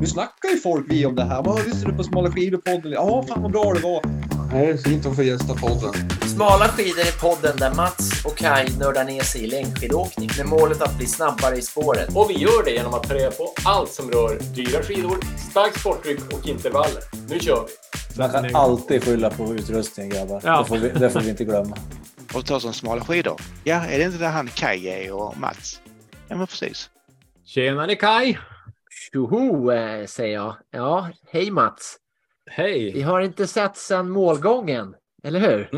[0.00, 1.42] Nu snackar ju folk vi om det här.
[1.42, 2.92] Vad lyssnar du på Smala skidor-podden?
[2.92, 4.02] Ja, fan vad bra det var.
[4.50, 6.10] Det är fint att få gästa podden.
[6.34, 10.82] Smala skidor är podden där Mats och Kai nördar ner sig i längdskidåkning med målet
[10.82, 12.16] att bli snabbare i spåret.
[12.16, 15.18] Och vi gör det genom att ta reda på allt som rör dyra skidor,
[15.50, 17.02] starkt sporttryck och intervaller.
[17.28, 18.18] Nu kör vi!
[18.18, 20.40] Man kan alltid skylla på utrustningen grabbar.
[20.44, 20.58] Ja.
[20.58, 21.76] Det, får vi, det får vi inte glömma.
[22.34, 23.40] Och ta som smala skidor.
[23.64, 25.80] Ja, är det inte där han Kaj är och Mats?
[26.28, 26.90] Ja, men precis.
[27.44, 28.36] Tjenare Kai!
[29.12, 30.56] Tjoho, eh, säger jag.
[30.70, 31.96] Ja, hej Mats.
[32.46, 33.00] Vi Hej!
[33.02, 34.94] har inte sett sedan målgången,
[35.24, 35.70] eller hur?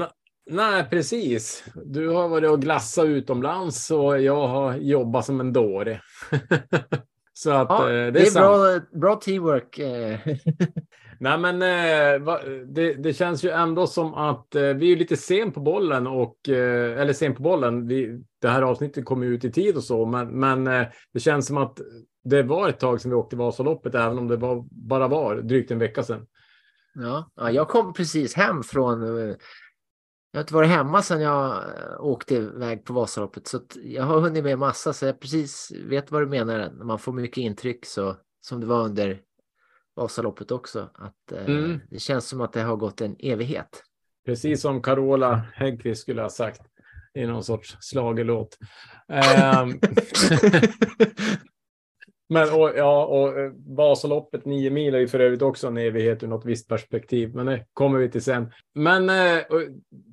[0.50, 1.64] Nej, precis.
[1.84, 6.00] Du har varit och glassat utomlands och jag har jobbat som en dåre.
[7.32, 8.88] Så att Ja, eh, det, det är är sant.
[8.90, 9.78] bra, bra teamwork.
[11.22, 15.16] Nej, men eh, va, det, det känns ju ändå som att eh, vi är lite
[15.16, 17.86] sen på bollen och eh, eller sen på bollen.
[17.86, 21.46] Vi, det här avsnittet kommer ut i tid och så, men, men eh, det känns
[21.46, 21.80] som att
[22.24, 25.70] det var ett tag sedan vi åkte Vasaloppet, även om det var, bara var drygt
[25.70, 26.26] en vecka sedan.
[26.94, 29.02] Ja, ja, jag kom precis hem från...
[29.02, 29.36] eh,
[30.32, 34.04] Jag har inte varit hemma sedan jag eh, åkte iväg på Vasaloppet, så att jag
[34.04, 36.58] har hunnit med massa, så jag precis vet vad du menar.
[36.58, 39.20] När man får mycket intryck, så som det var under
[39.96, 41.80] Vasaloppet också, att eh, Mm.
[41.90, 43.82] det känns som att det har gått en evighet.
[44.26, 46.60] Precis som Carola Häggkvist skulle ha sagt
[47.14, 48.58] i någon sorts slagelåt.
[49.08, 49.68] Ehm,
[52.28, 56.22] men och, ja, och eh, Vasaloppet nio mil är ju för övrigt också en evighet
[56.22, 58.52] ur något visst perspektiv, men det kommer vi till sen.
[58.74, 59.42] Men eh,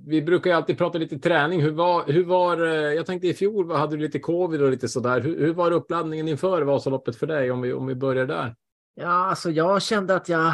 [0.08, 1.62] vi brukar ju alltid prata lite träning.
[1.62, 4.88] Hur var, hur var eh, jag tänkte i fjol hade du lite covid och lite
[4.88, 5.22] sådär.
[5.22, 8.56] Hur, hur var uppladdningen inför Vasaloppet för dig om vi, om vi börjar där?
[9.00, 10.54] Ja, alltså jag kände att jag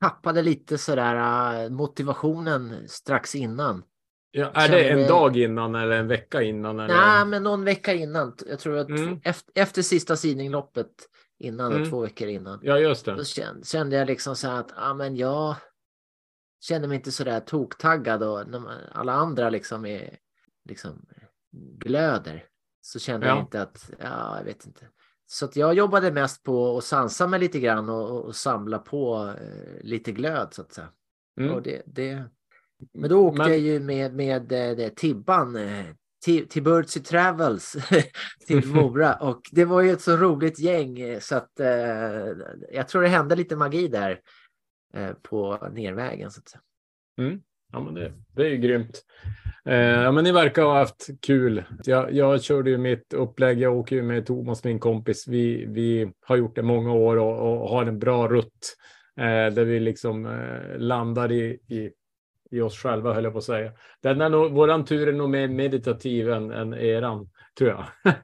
[0.00, 1.14] tappade lite sådär
[1.64, 3.82] eh, motivationen strax innan.
[4.30, 6.80] Ja, är det en dag innan eller en vecka innan?
[6.80, 6.94] Eller?
[6.94, 8.36] Nej, men någon vecka innan.
[8.46, 9.20] Jag tror att Mm.
[9.24, 10.88] efter, efter sista sidningloppet
[11.38, 11.90] innan, Mm.
[11.90, 12.58] två veckor innan.
[12.62, 13.14] Ja, just det.
[13.14, 15.54] Då kände, kände jag liksom så här att ja, men jag
[16.60, 20.16] kände mig inte så där toktaggad och när man, alla andra liksom är
[20.68, 21.06] liksom
[21.78, 22.44] glöder
[22.80, 23.40] så kände jag Ja.
[23.40, 24.86] inte att, ja, jag vet inte.
[25.26, 29.84] Så jag jobbade mest på att sansa mig lite grann och, och samla på eh,
[29.84, 30.88] lite glöd så att säga.
[31.40, 31.54] Mm.
[31.54, 32.24] Och det, det...
[32.92, 35.84] Men då åkte Men- jag ju med, med eh, det, Tibban eh,
[36.24, 36.64] till, till
[37.04, 37.76] Travels
[38.46, 41.68] till Mora och det var ju ett så roligt gäng eh, så att eh,
[42.72, 44.20] jag tror det hände lite magi där
[44.94, 46.62] eh, på nervägen så att säga.
[47.74, 49.02] Ja, men det, det är ju grymt.
[49.64, 51.62] Eh, ja, men ni verkar ha haft kul.
[51.84, 53.60] Jag, jag körde ju mitt upplägg.
[53.60, 55.28] Jag åker ju med Thomas, min kompis.
[55.28, 58.76] Vi, vi har gjort det många år och, och har en bra rutt
[59.16, 61.90] eh, där vi liksom eh, landar i, i,
[62.50, 63.72] i oss själva, höll jag på att säga.
[64.02, 67.84] Den är nog, våran tur är nog mer meditativ än, än eran, tror jag.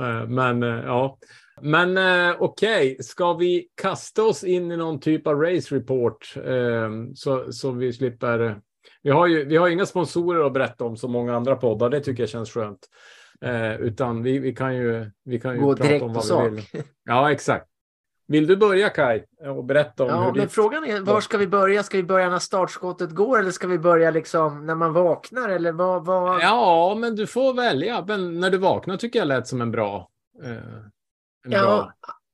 [0.00, 1.18] Eh, men eh, ja.
[1.62, 6.90] Men eh, okej, ska vi kasta oss in i någon typ av race report eh,
[7.14, 8.60] så, så vi slipper.
[9.02, 11.90] Vi har ju vi har inga sponsorer att berätta om som många andra poddar.
[11.90, 12.88] Det tycker jag känns skönt.
[13.40, 16.24] Eh, utan vi, vi kan ju, vi kan ju Gå prata direkt om på vad
[16.24, 16.46] sak.
[16.46, 16.82] vi vill.
[17.04, 17.68] Ja, exakt.
[18.26, 19.22] Vill du börja Kai
[19.56, 20.52] och berätta om Ja, hur men ditt...
[20.52, 21.82] frågan är var ska vi börja?
[21.82, 25.72] Ska vi börja när startskottet går eller ska vi börja liksom när man vaknar eller
[25.72, 26.04] vad?
[26.04, 26.40] vad...
[26.42, 28.04] Ja, men du får välja.
[28.08, 30.08] Men när du vaknar tycker jag lät som en bra.
[30.44, 30.92] Eh, en bra.
[31.48, 31.92] Ja,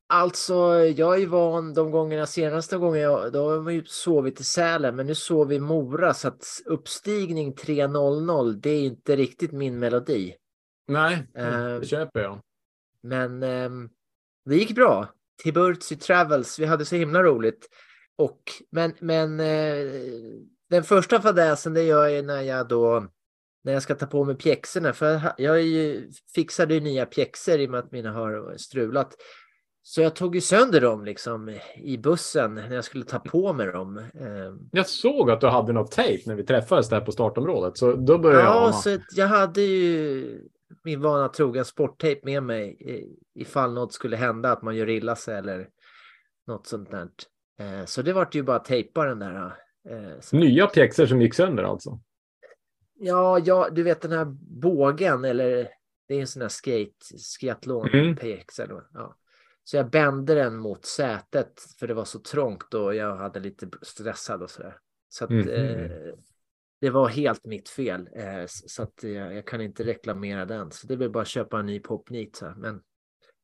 [0.08, 4.40] alltså jag är ju van de gångerna, senaste gången jag, då har man ju sovit
[4.40, 9.16] i Sälen, men nu sov vi i Mora så att uppstigning 3.00, det är inte
[9.16, 10.34] riktigt min melodi.
[10.88, 12.40] Nej, Eh, det köper jag.
[13.02, 13.90] Men ehm,
[14.44, 15.08] det gick bra.
[15.44, 17.68] Birdsey Travels, vi hade så himla roligt.
[18.16, 19.86] Och, men men eh,
[20.70, 23.06] den första fadäsen det gör jag när jag då
[23.68, 24.92] när jag ska ta på mig pjäxorna.
[24.92, 29.14] För jag, ju, fixade ju nya pjäxor i och med att mina har strulat.
[29.82, 33.66] Så jag tog ju sönder dem liksom i bussen när jag skulle ta på mig
[33.66, 33.98] dem.
[33.98, 37.92] Ehm, Jag såg att du hade något tejp när vi träffades där på startområdet, så
[37.92, 40.40] då började jag Ja, så jag hade ju
[40.84, 42.76] min vana trogen sporttejp med mig
[43.34, 45.68] ifall något skulle hända, att man gör illa sig eller
[46.46, 47.08] något sånt där.
[47.60, 49.52] Eh, Så det vart ju bara att tejpa den där.
[49.90, 52.00] eh, Nya pjäxor som gick sönder alltså.
[52.98, 54.24] Ja, ja, du vet den här
[54.60, 55.68] bågen eller
[56.08, 58.16] det är en sån här skate, skiathlon, Mm.
[58.16, 59.16] PX eller ja.
[59.64, 63.68] Så jag bände den mot sätet för det var så trångt och jag hade lite
[63.82, 64.76] stressad och sådär.
[65.08, 65.48] Så att Mhm.
[65.48, 65.90] eh,
[66.80, 68.08] det var helt mitt fel.
[68.16, 70.70] Eh, så att jag, jag kan inte reklamera den.
[70.70, 72.36] Så det blir bara att köpa en ny popnit.
[72.36, 72.54] Så här.
[72.54, 72.80] Men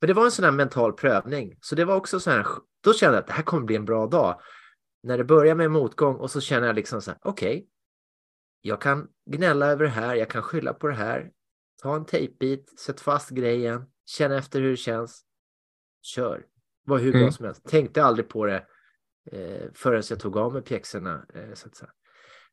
[0.01, 1.59] för det var en sån här mental prövning.
[1.61, 2.47] Så det var också så här.
[2.81, 4.41] Då kände jag att det här kommer bli en bra dag.
[5.03, 7.19] När det börjar med motgång och så känner jag liksom så här.
[7.23, 7.67] Okej,
[8.67, 10.15] jag kan gnälla över det här.
[10.15, 11.31] Jag kan skylla på det här.
[11.83, 15.25] Ta en tejpbit, sätt fast grejen, känn efter hur det känns.
[16.03, 16.47] Kör.
[16.85, 17.33] Var hur bra Mm.
[17.33, 17.65] som helst.
[17.65, 18.67] Tänkte aldrig på det
[19.33, 21.27] eh, förrän jag tog av mig pjäxorna.
[21.35, 21.69] Eh, så,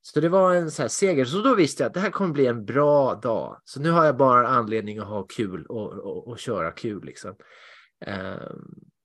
[0.01, 1.25] så det var en så här seger.
[1.25, 3.61] Så då visste jag att det här kommer bli en bra dag.
[3.65, 7.05] Så nu har jag bara anledning att ha kul och, och, och köra kul.
[7.05, 7.35] Liksom.
[8.05, 8.51] Eh,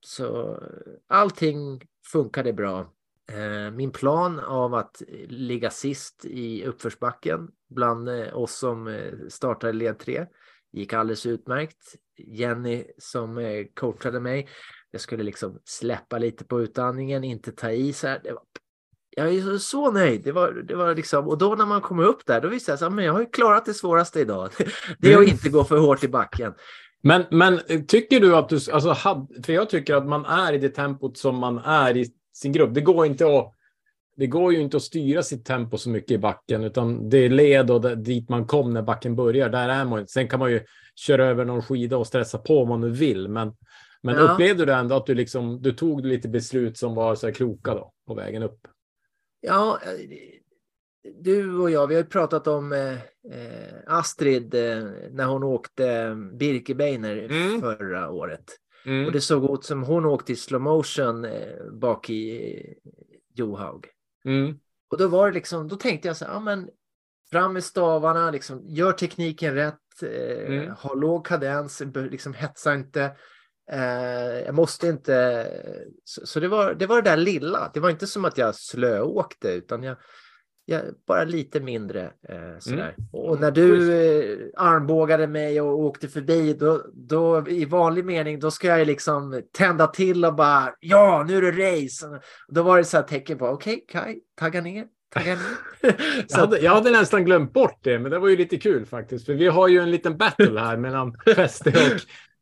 [0.00, 0.62] så
[1.06, 1.82] allting
[2.12, 2.93] funkade bra.
[3.32, 9.73] Eh, Min plan av att ligga sist i uppförsbacken bland eh, oss som eh, startade
[9.73, 10.26] led 3
[10.73, 11.76] gick alldeles utmärkt.
[12.19, 14.49] Jenny som coachade mig,
[14.90, 18.20] jag skulle liksom släppa lite på utandningen, inte ta i så här.
[18.25, 18.43] Det var,
[19.11, 20.25] jag är så, nöjd.
[20.25, 22.82] Det var, det var liksom, och då när man kommer upp där, då visste jag
[22.82, 24.50] att jag har ju klarat det svåraste idag.
[24.99, 25.31] Det är att Mm.
[25.31, 26.55] inte gå för hårt i backen.
[27.02, 30.58] Men, men tycker du att du, alltså, had, för jag tycker att man är i
[30.58, 32.06] det tempot som man är i
[32.37, 32.75] sin grupp.
[32.75, 33.53] Det går inte att,
[34.17, 37.29] det går ju inte att styra sitt tempo så mycket i backen, utan det är
[37.29, 39.49] led och dit man kom när backen börjar.
[39.49, 40.06] Där är man.
[40.06, 40.61] Sen kan man ju
[40.94, 43.53] köra över någon skida och stressa på om man nu vill, men,
[44.03, 44.33] men Ja.
[44.33, 47.75] upplevde du ändå att du liksom, du tog lite beslut som var så här kloka
[47.75, 48.61] då på vägen upp?
[49.41, 49.91] Ja, eh,
[51.23, 56.17] du och jag, vi har ju pratat om eh, eh, Astrid eh, när hon åkte
[56.33, 57.61] Birkebeiner Mm.
[57.61, 58.44] förra året.
[58.87, 59.06] Mm.
[59.06, 62.93] Och det såg ut som hon åkte i slow motion eh, bak i eh,
[63.35, 63.87] Johaug.
[64.25, 64.59] Mm.
[64.91, 66.71] Och då var det liksom, då tänkte jag så här, ja men
[67.31, 70.71] fram med stavarna, liksom, gör tekniken rätt, eh, Mm.
[70.71, 73.17] ha låg kadens, liksom hetsa inte.
[73.73, 75.47] Eh, jag måste inte,
[76.05, 77.71] så, så det, var, det var det där lilla.
[77.75, 79.97] Det var inte som att jag slöåkte utan jag,
[80.69, 82.95] jag bara lite mindre eh, sådär.
[83.13, 88.41] Och, och när du eh, armbågade mig och åkte förbi, då, då i vanlig mening,
[88.41, 92.21] då ska jag liksom tända till och bara ja, nu är det race.
[92.49, 95.43] Då var det så här tecken på okej, Kai, tagga ner, tagga ner.
[96.29, 99.27] Jag hade, jag hade nästan glömt bort det, men det var ju lite kul faktiskt.
[99.27, 101.73] För vi har ju en liten battle här mellan fäste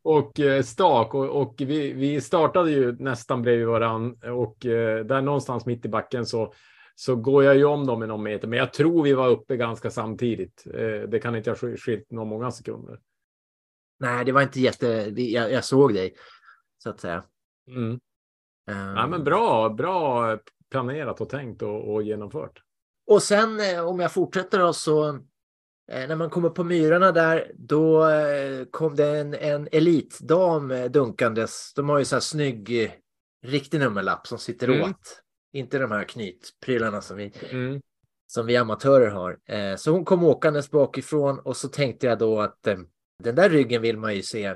[0.03, 1.15] och, och eh, stak.
[1.15, 4.17] Och, och vi, vi startade ju nästan bredvid varann.
[4.23, 6.53] Och eh, där någonstans mitt i backen så,
[6.95, 8.49] så går jag ju om dem med någon meter.
[8.49, 10.65] Men jag tror vi var uppe ganska samtidigt.
[10.75, 13.01] Eh, det kan inte ha sk- skilt någon många sekunder.
[14.01, 14.87] nej, det var inte jätte,
[15.17, 16.15] jag, jag såg dig
[16.79, 17.25] så att säga.
[17.69, 17.91] Mm.
[18.71, 20.39] Ehm, Ja, men bra, bra
[20.71, 22.63] planerat och tänkt och, och genomfört.
[23.07, 27.53] Och sen eh, om jag fortsätter då så eh, när man kommer på myrarna där
[27.55, 28.05] då
[28.71, 31.73] kom det en, en elitdam dunkandes.
[31.75, 32.93] De har ju så här snygg
[33.47, 34.91] riktig nummerlapp som sitter Mm.
[34.91, 35.21] åt.
[35.55, 37.81] Inte de här knytprylarna som vi, Mm.
[38.27, 39.39] som vi amatörer har.
[39.47, 42.79] Eh, så hon kom åkandes bakifrån och så tänkte jag då att eh,
[43.23, 44.55] den där ryggen vill man ju se eh,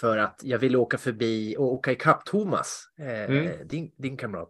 [0.00, 3.68] för att jag vill åka förbi och åka ikapp Thomas, eh, Mm.
[3.68, 4.48] din, din kamrat.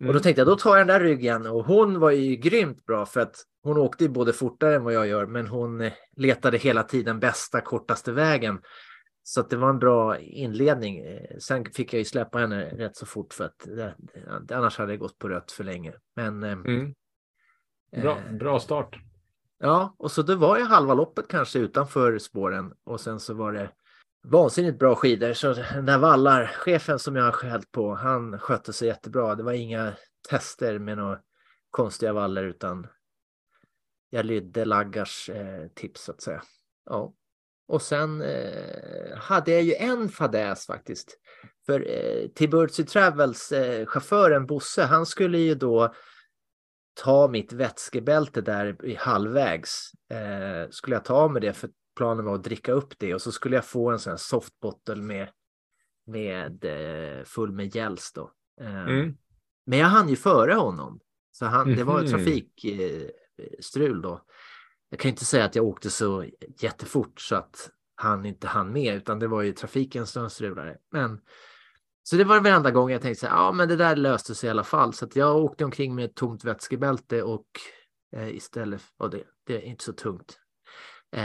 [0.00, 0.08] Mm.
[0.08, 2.86] Och då tänkte jag, då tar jag den där ryggen och hon var ju grymt
[2.86, 5.92] bra för att hon åkte ju både fortare än vad jag gör, men hon eh,
[6.16, 8.60] letade hela tiden bästa kortaste vägen.
[9.22, 10.98] Så det var en bra inledning.
[10.98, 13.94] Eh, Sen fick jag ju släppa henne rätt så fort för att det,
[14.56, 15.92] annars hade det gått på rött för länge.
[16.16, 16.94] Men eh, Mm.
[18.02, 18.96] Bra, eh, bra start.
[19.58, 23.52] ja, och så det var ju halva loppet kanske utanför spåren och sen så var
[23.52, 23.70] det
[24.24, 25.32] vansinnigt bra skidor.
[25.32, 29.34] Så den där vallarchefen som jag har skällt på, han skötte sig jättebra.
[29.34, 29.92] Det var inga
[30.28, 31.18] tester med några
[31.70, 32.86] konstiga vallar utan
[34.10, 36.42] jag lydde Laggars eh, tips så att säga.
[36.84, 37.12] Ja.
[37.68, 41.18] Och sen eh, hade jag ju en fadäs faktiskt.
[41.66, 45.94] För eh, Tiburzi Travels eh, chauffören Bosse, han skulle ju då
[47.02, 49.90] ta mitt vätskebälte där i halvvägs.
[50.12, 53.22] Eh, skulle jag ta av med det för planen var att dricka upp det och
[53.22, 55.28] så skulle jag få en sån här softbottle med,
[56.06, 58.32] med eh, full med gels då.
[58.60, 59.16] Eh, Mm.
[59.66, 61.00] Men jag hann ju före honom.
[61.32, 62.10] Så han, det var Mhm.
[62.10, 63.10] trafikstrul
[63.60, 64.24] strul då.
[64.92, 66.24] Jag kan inte säga att jag åkte så
[66.58, 70.78] jättefort så att han inte hann med, utan det var ju trafiken som strulade.
[70.90, 71.20] Men
[72.02, 74.46] så det var varenda gång jag tänkte så här, ja men det där löste sig
[74.46, 74.94] i alla fall.
[74.94, 77.46] Så att jag åkte omkring med ett tomt vätskebälte och
[78.16, 80.38] eh, istället, och det, det är inte så tungt.
[81.16, 81.22] Eh,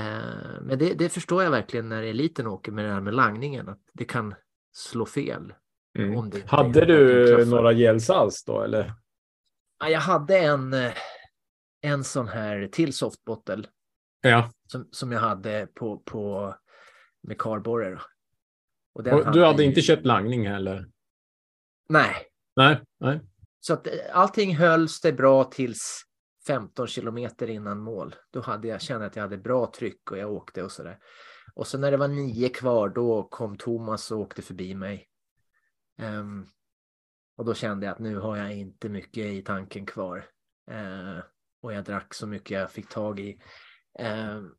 [0.62, 3.82] men det, det förstår jag verkligen när eliten åker med det här med langningen, att
[3.94, 4.36] det kan
[4.76, 5.54] slå fel.
[6.00, 6.32] Mm.
[6.46, 8.94] Hade du några gels alls då eller?
[9.80, 10.92] Ja, jag hade en, eh,
[11.82, 13.64] en sån här till softbottle
[14.22, 16.56] Ja, som, som jag hade på, på
[17.24, 17.90] med kardborre.
[17.90, 18.02] då.
[18.94, 20.90] Och den och du hade ju- inte köpt langning heller?
[21.90, 22.16] Nej,
[22.56, 23.20] Nej, nej.
[23.60, 26.02] så att eh, allting hölls det bra tills
[26.48, 28.16] 15 kilometer innan mål.
[28.32, 31.00] Då hade jag kände att jag hade bra tryck och jag åkte och så där.
[31.56, 35.08] Och så när det var nio kvar, då kom Thomas och åkte förbi mig.
[36.00, 36.46] Ehm,
[37.38, 40.26] och då kände jag att nu har jag inte mycket i tanken kvar.
[40.72, 41.18] Eh,
[41.68, 43.40] och jag drack så mycket jag fick tag i.
[44.00, 44.52] Ehm,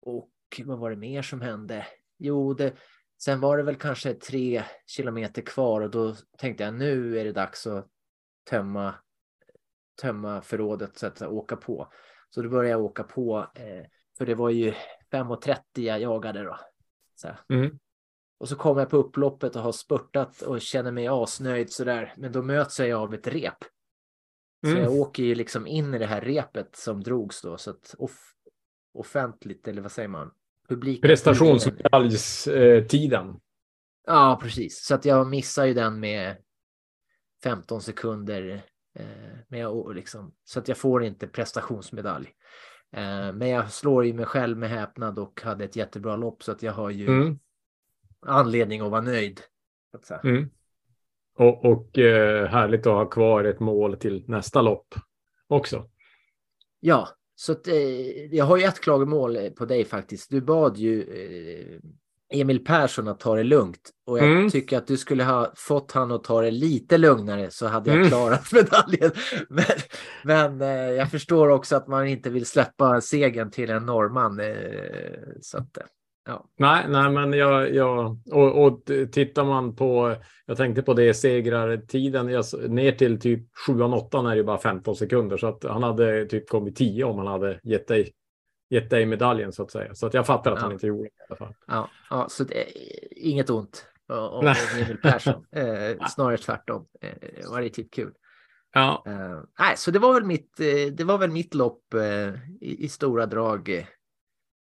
[0.00, 0.30] och
[0.64, 1.86] vad var det mer som hände?
[2.18, 2.74] Jo, det,
[3.20, 7.32] Sen var det väl kanske tre kilometer kvar och då tänkte jag nu är det
[7.32, 7.88] dags att
[8.50, 8.94] tömma,
[10.00, 11.92] tömma förrådet så att åka på.
[12.30, 13.86] Så då började jag åka på, eh,
[14.18, 14.74] för det var ju
[15.10, 16.58] 5.30 jag jagade då.
[17.14, 17.28] Så.
[17.48, 17.78] Mm.
[18.38, 22.14] Och så kommer jag på upploppet och har spurtat och känner mig asnöjd sådär.
[22.16, 23.64] Men då möts jag av ett rep.
[24.64, 24.82] Så Mm.
[24.82, 27.56] jag åker ju liksom in i det här repet som drogs då.
[27.58, 28.34] Så att off
[28.94, 30.30] offentligt, eller vad säger man?
[30.68, 31.02] Publik.
[31.02, 33.40] Prestationsmedaljstiden.
[34.06, 34.84] Ja, precis.
[34.84, 36.36] Så att jag missar ju den med
[37.42, 38.62] 15 sekunder.
[38.98, 39.06] Eh,
[39.48, 42.26] men jag, liksom, så att jag får inte prestationsmedalj.
[42.92, 46.52] Eh, men jag slår ju mig själv med häpnad och hade ett jättebra lopp så
[46.52, 47.38] att jag har ju Mm.
[48.26, 49.40] anledning att vara nöjd.
[50.06, 50.24] Så att.
[50.24, 50.50] Mm.
[51.38, 54.94] Och, och eh, härligt att ha kvar ett mål till nästa lopp
[55.48, 55.84] också.
[56.80, 60.30] Ja, så att, eh, jag har ju ett klagomål eh, på dig faktiskt.
[60.30, 61.80] Du bad ju eh,
[62.40, 64.50] Emil Persson att ta det lugnt och jag Mm.
[64.50, 67.96] tycker att du skulle ha fått han att ta det lite lugnare så hade jag
[67.96, 68.08] Mm.
[68.08, 69.10] klarat medaljen.
[69.48, 69.64] Men,
[70.24, 74.40] men eh, jag förstår också att man inte vill släppa segern till en norrman.
[74.40, 74.54] Eh,
[75.40, 75.78] så att,
[76.28, 76.44] ja.
[76.56, 80.14] Nej, nej, men jag, jag och, och tittar man på,
[80.46, 84.96] jag tänkte på det segrartiden, jag, ner till typ 7 8 är det bara 15
[84.96, 88.12] sekunder, så att han hade typ kommit 10 om han hade gett dig,
[88.70, 89.94] gett dig medaljen så att säga.
[89.94, 90.72] Så att jag fattar att han Ja.
[90.74, 91.54] inte gjorde det i alla fall.
[91.66, 92.64] Ja, ja, så det,
[93.10, 94.54] inget ont om.
[94.76, 95.44] Emil Persson.
[95.52, 96.86] Eh, snarare tvärtom.
[97.00, 98.12] Eh, det var riktigt kul.
[98.72, 102.28] Ja, Eh, nej, så det var väl mitt, eh, det var väl mitt lopp eh,
[102.60, 103.86] i, i stora drag.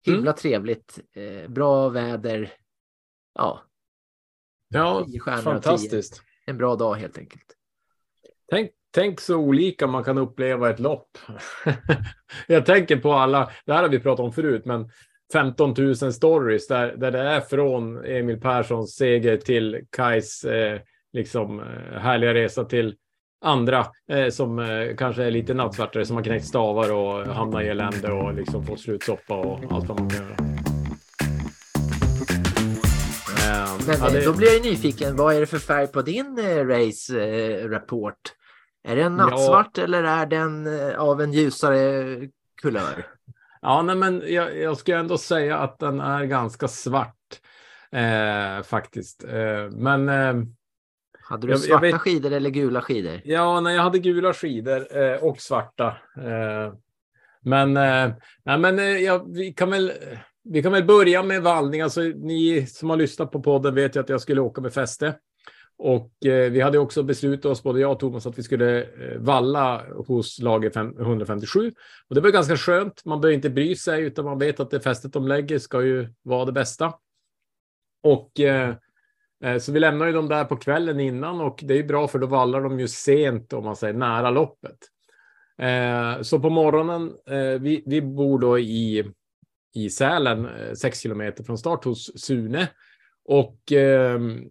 [0.06, 0.36] Eh, Himla Mm.
[0.36, 2.52] trevligt, eh, bra väder.
[3.34, 3.62] Ja,
[4.68, 5.06] ja
[5.44, 6.22] fantastiskt.
[6.46, 7.56] en bra dag helt enkelt.
[8.50, 11.18] Tänk, tänk så olika man kan uppleva ett lopp.
[12.46, 14.90] jag tänker på alla, det här har vi pratat om förut, men
[15.32, 20.80] 15 000 stories där, där det är från Emil Perssons seger till Kais eh,
[21.12, 22.96] liksom, eh, härliga resa till
[23.42, 27.68] andra eh, som eh, kanske är lite nattsvartare som har knäckt stavar och hamnar i
[27.68, 30.36] elände och liksom får slutsoppa och allt vad man kan göra.
[33.38, 36.02] Eh, Men ja, eh, det- då blir jag nyfiken, vad är det för färg på
[36.02, 38.20] din eh, race eh, rapport?
[38.88, 39.26] Är det en Ja.
[39.26, 42.04] nattsvart eller är den eh, av en ljusare
[42.62, 43.06] kulör?
[43.62, 47.16] Ja, nej, men jag, jag skulle ändå säga att den är ganska svart
[47.92, 49.24] eh, faktiskt.
[49.24, 50.34] Eh, men eh,
[51.22, 53.20] Hade du Jag- jag svarta vet- skidor eller gula skidor?
[53.24, 55.86] ja, när jag hade gula skidor eh, och svarta.
[56.16, 56.74] Eh,
[57.44, 58.12] men eh,
[58.44, 59.92] nej, men eh, ja, vi kan väl.
[60.44, 61.80] Vi kan väl börja med vallning.
[61.80, 65.18] Alltså, ni som har lyssnat på podden vet ju att jag skulle åka med fäste.
[65.76, 69.18] Och eh, vi hade också beslutat oss, både jag och Thomas, att vi skulle eh,
[69.18, 71.72] valla hos lager fem- 157.
[72.08, 73.04] Och det var ganska skönt.
[73.04, 76.08] Man behöver inte bry sig, utan man vet att det fästet de lägger ska ju
[76.22, 76.92] vara det bästa.
[78.02, 78.40] Och
[79.42, 82.08] Eh, så vi lämnar ju dem där på kvällen innan och det är ju bra
[82.08, 84.78] för då vallar de ju sent om man säger nära loppet.
[85.58, 89.12] Eh, så på morgonen, eh, vi, vi bor då i,
[89.74, 92.68] i Sälen, eh, sex kilometer från start hos Sune.
[93.24, 94.44] Och ehm,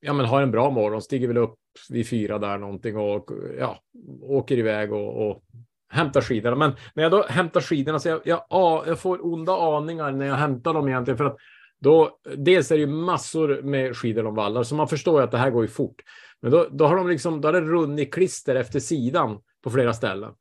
[0.00, 3.78] ja, men har en bra morgon, stiger väl upp vid fyra där någonting och ja,
[4.22, 5.42] åker iväg och, och
[5.88, 6.56] hämtar skidorna.
[6.56, 8.44] Men när jag då hämtar skidorna så jag, jag,
[8.86, 11.36] jag får onda aningar när jag hämtar dem egentligen för att
[11.80, 15.30] då dels är det ju massor med skidor de vallar så man förstår ju att
[15.30, 16.02] det här går ju fort.
[16.42, 19.92] Men då, då har de liksom, då har det runnit klister efter sidan på flera
[19.92, 20.32] ställen.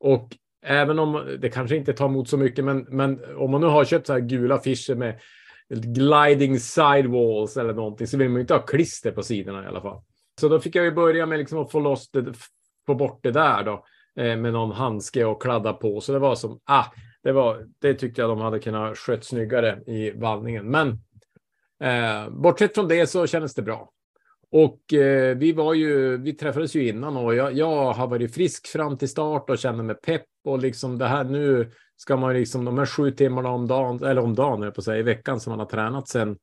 [0.00, 3.66] Och även om det kanske inte tar emot så mycket, men, men om man nu
[3.66, 5.20] har köpt så här gula affischer med
[5.70, 9.80] gliding sidewalls eller någonting så vill man ju inte ha klister på sidorna i alla
[9.80, 10.02] fall.
[10.40, 12.34] Så då fick jag ju börja med liksom att få loss det,
[12.86, 13.84] få bort det där då
[14.22, 16.00] eh, med någon handske och kladda på.
[16.00, 16.84] Så det var som, ah,
[17.22, 20.70] det var, det tyckte jag de hade kunnat skött snyggare i vallningen.
[20.70, 20.88] Men
[21.80, 23.92] eh, bortsett från det så kändes det bra.
[24.50, 28.66] Och eh, vi var ju, vi träffades ju innan och jag, jag har varit frisk
[28.66, 32.40] fram till start och känner mig pepp och liksom det här nu ska man ju
[32.40, 34.98] liksom de här sju timmarna om dagen, eller om dagen, höll jag på att säga,
[34.98, 36.38] i veckan som man har tränat sedan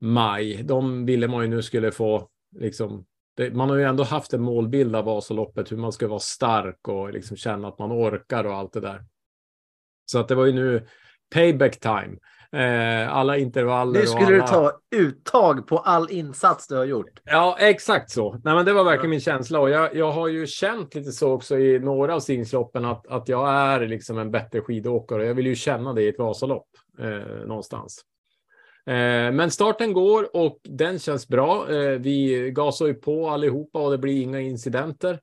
[0.00, 0.62] maj.
[0.62, 3.06] De ville man ju nu skulle få liksom.
[3.36, 6.88] Det, man har ju ändå haft en målbild av Vasaloppet, hur man ska vara stark
[6.88, 9.04] och liksom känna att man orkar och allt det där.
[10.10, 10.86] Så att det var ju nu
[11.34, 12.16] payback time.
[12.52, 13.92] Eh, alla intervaller.
[13.92, 14.46] Nu och skulle alla...
[14.46, 17.20] du ta uttag på all insats du har gjort.
[17.24, 18.40] Ja, exakt så.
[18.44, 21.32] Nej, men det var verkligen min känsla och jag, jag har ju känt lite så
[21.32, 25.26] också i några av simsloppen att, att jag är liksom en bättre skidåkare.
[25.26, 28.04] Jag vill ju känna det i ett Vasalopp eh, någonstans.
[28.86, 31.72] Eh, men starten går och den känns bra.
[31.72, 35.20] Eh, vi gasar ju på allihopa och det blir inga incidenter.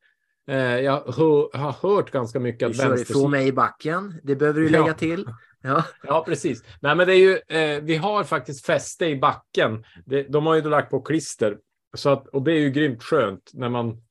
[0.48, 4.20] Eh, jag hör, har hört ganska mycket att kör ifrån mig i backen.
[4.24, 4.82] Det behöver du Ja.
[4.82, 5.25] lägga till.
[5.62, 5.84] Ja.
[6.04, 6.63] Ja, precis.
[6.82, 9.84] Nej, men det är ju, eh, vi har faktiskt fäste i backen.
[10.06, 11.58] Det, de har ju då lagt på klister.
[11.96, 14.01] Så att, och det är ju grymt skönt när man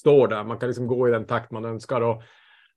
[0.00, 0.44] står där.
[0.44, 2.00] Man kan liksom gå i den takt man önskar.
[2.00, 2.22] Och,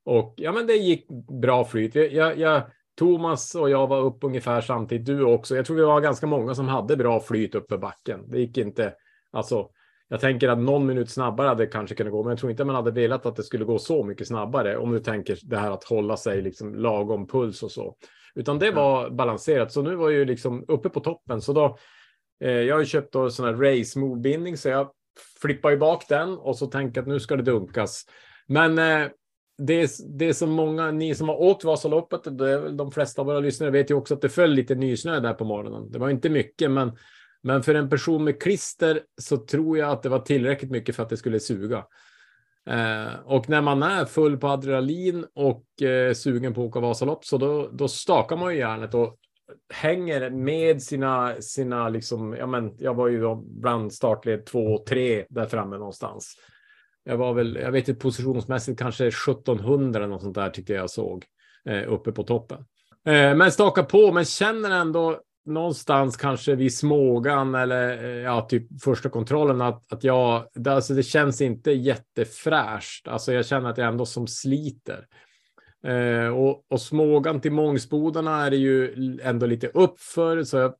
[0.04, 1.08] och ja, men det gick
[1.42, 1.94] bra flyt.
[1.94, 2.62] Jag, jag,
[2.98, 5.06] Thomas och jag var upp ungefär samtidigt.
[5.06, 5.56] Du också.
[5.56, 8.30] Jag tror vi var ganska många som hade bra flyt upp för backen.
[8.30, 8.94] Det gick inte.
[9.32, 9.68] Alltså,
[10.12, 12.74] jag tänker att någon minut snabbare hade kanske kunnat gå, men jag tror inte man
[12.74, 14.76] hade velat att det skulle gå så mycket snabbare.
[14.76, 17.96] Om du tänker det här att hålla sig liksom lagom puls och så.
[18.34, 19.72] Utan det var balanserat.
[19.72, 21.40] Så nu var ju liksom uppe på toppen.
[21.40, 21.78] Så då,
[22.44, 24.90] eh, jag har ju köpt då sån här race move bindning så jag
[25.42, 28.04] flippar ju bak den och så tänker att nu ska det dunkas.
[28.46, 29.08] Men eh,
[29.58, 29.88] det, är,
[30.18, 33.40] det så många, ni som har åkt Vasaloppet, det är väl de flesta av våra
[33.40, 35.90] lyssnare vet ju också att det föll lite nysnö där på morgonen.
[35.90, 36.92] Det var inte mycket, men,
[37.42, 41.02] men för en person med klister så tror jag att det var tillräckligt mycket för
[41.02, 41.84] att det skulle suga.
[42.70, 47.24] Eh, och när man är full på adrenalin och eh, sugen på att åka Vasalopp
[47.24, 49.18] så då, då stakar man ju hjärnet och
[49.74, 54.86] hänger med sina, sina liksom, ja men jag var ju då bland startled två och
[54.86, 56.34] tre där framme någonstans.
[57.04, 60.90] Jag var väl, jag vet inte positionsmässigt kanske 1700 eller något sånt där tyckte jag
[60.90, 61.24] såg
[61.68, 62.58] eh, uppe på toppen.
[63.06, 68.82] Eh, men staka på, men känner ändå någonstans kanske vid smågan eller eh, ja, typ
[68.82, 73.08] första kontrollen att, att jag, det, alltså det känns inte jättefräscht.
[73.08, 75.06] Alltså jag känner att jag ändå som sliter.
[75.86, 80.74] Eh, och, och smågan till Mångsbodarna är det ju ändå lite uppför så jag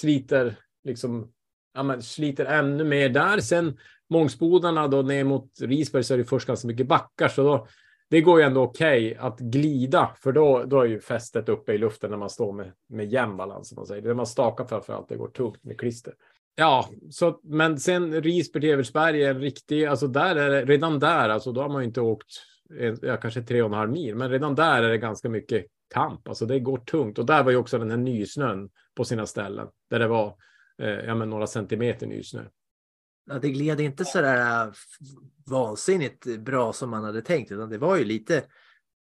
[0.00, 1.32] sliter liksom,
[1.74, 3.40] ja men sliter ännu mer där.
[3.40, 3.78] Sen
[4.10, 7.66] Mångsbodarna då ner mot Risberg så är det först ganska mycket backar så då
[8.12, 11.78] det går ju ändå okej att glida, för då, då är ju fästet uppe i
[11.78, 13.68] luften när man står med, med jämn balans.
[13.68, 14.02] Som man säger.
[14.02, 16.14] Det man stakar framför allt, det går tungt med klister.
[16.54, 20.98] Ja, så, men sen Risberg till Evertsberg är en riktig, alltså där är det, redan
[20.98, 22.28] där, alltså då har man ju inte åkt,
[23.02, 26.28] ja, kanske tre och en halv mil, men redan där är det ganska mycket kamp,
[26.28, 27.18] alltså det går tungt.
[27.18, 30.36] Och där var ju också den här nysnön på sina ställen, där det var
[30.82, 32.42] eh, ja, men några centimeter nysnö.
[33.26, 34.72] Ja, det gled inte så där äh,
[35.50, 38.44] vansinnigt bra som man hade tänkt, utan det var ju lite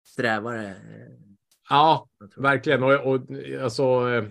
[0.07, 0.67] strävare.
[0.69, 0.75] eh,
[1.71, 2.09] Ja.
[2.37, 2.83] Verkligen.
[2.83, 3.21] Och, och,
[3.63, 4.25] alltså, eh,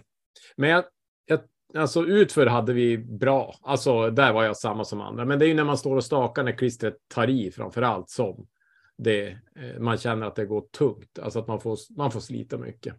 [0.57, 0.83] men jag,
[1.25, 1.39] jag,
[1.81, 3.55] alltså utför hade vi bra.
[3.61, 5.25] Alltså där var jag samma som andra.
[5.25, 8.09] Men det är ju när man står och stakar när klistret tar i framför allt
[8.09, 8.47] som
[8.97, 11.19] det, eh, man känner att det går tungt.
[11.19, 12.95] Alltså att man får, man får slita mycket.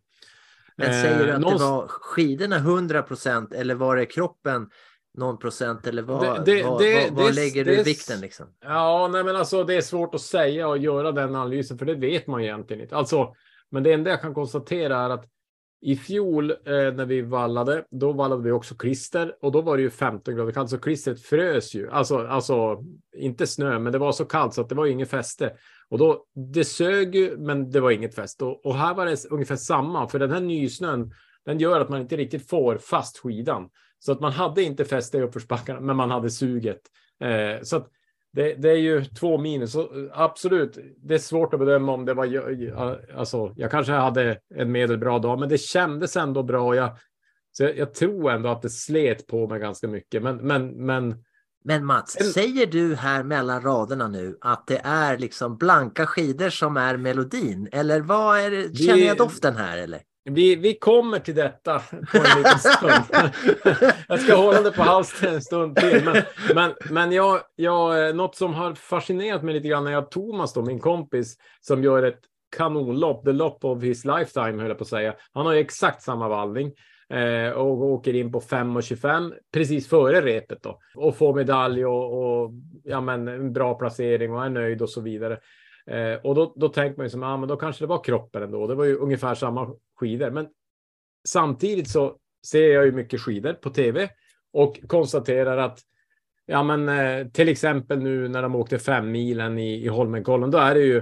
[0.76, 4.70] Men säger du Eh, att någonst- det var skidorna 100 procent eller var det kroppen
[5.14, 8.46] någon procent eller vad, Det- det- vad, det- vad, vad lägger det- du vikten liksom?
[8.64, 11.94] Ja, nej, men alltså det är svårt att säga och göra den analysen, för det
[11.94, 12.96] vet man egentligen inte.
[12.96, 13.35] Alltså,
[13.70, 15.24] men det enda jag kan konstatera är att
[15.81, 19.83] i fjol eh, när vi vallade, då vallade vi också klister och då var det
[19.83, 21.90] ju 15 grader kallt, så klistret frös ju.
[21.90, 22.79] Alltså, alltså
[23.16, 25.53] inte snö, men det var så kallt så att det var inget fäste.
[25.88, 26.24] Och då,
[26.55, 28.44] det sög ju, men det var inget fäste.
[28.44, 31.12] Och, och här var det ungefär samma, för den här nysnön,
[31.44, 33.68] den gör att man inte riktigt får fast skidan.
[34.06, 36.80] Så att man hade inte fäste i uppförsbackarna, men man hade suget.
[37.20, 37.90] Eh, så att
[38.32, 39.72] det, det är ju två minus.
[39.72, 43.00] Så eh, absolut, det är svårt att bedöma om det var...
[43.16, 46.76] Alltså, jag kanske hade en medelbra dag, men det kändes ändå bra.
[46.76, 46.98] Jag,
[47.52, 50.22] så jag, jag tror ändå att det slet på mig ganska mycket.
[50.22, 51.24] Men, men, men
[51.64, 56.50] Men Mats, En- säger du här mellan raderna nu att det är liksom blanka skidor
[56.50, 57.68] som är melodin?
[57.72, 58.76] Eller vad är det?
[58.76, 60.00] Känner jag doften här eller?
[60.24, 61.78] Vi, vi kommer till detta
[62.12, 63.04] på en liten stund.
[64.08, 66.04] jag ska hålla det på halsen en stund till.
[66.04, 66.22] Men,
[66.54, 70.62] men, men jag, jag, något som har fascinerat mig lite grann är att Thomas, då,
[70.62, 72.20] min kompis, som gör ett
[72.56, 75.14] kanonlopp, the lopp of his lifetime, höll jag på att säga.
[75.32, 76.72] Han har ju exakt samma vallning
[77.10, 82.50] eh, och åker in på 5.25 precis före repet då och får medalj och, och
[82.84, 85.38] ja, men, en bra placering och är nöjd och så vidare.
[85.90, 88.42] Eh, och då, då tänker man ju som, ja, men då kanske det var kroppen
[88.42, 88.66] ändå.
[88.66, 90.48] Det var ju ungefär samma skidor, men
[91.28, 92.16] samtidigt så
[92.46, 94.08] ser jag ju mycket skidor på tv
[94.52, 95.80] och konstaterar att
[96.46, 100.58] ja, men eh, till exempel nu när de åkte fem milen i, i Holmenkollen, då
[100.58, 100.96] är det ju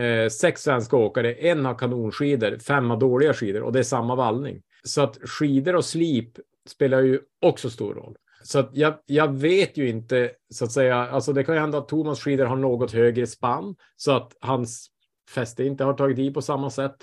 [0.00, 1.34] eh, sex svenska åkare.
[1.34, 4.62] En har kanonskidor, fem har dåliga skidor och det är samma vallning.
[4.82, 8.16] Så att skidor och slip spelar ju också stor roll.
[8.48, 11.78] Så att jag, jag vet ju inte, så att säga, alltså det kan ju hända
[11.78, 14.90] att Thomas skidor har något högre spann så att hans
[15.30, 16.96] fäste inte har tagit i på samma sätt.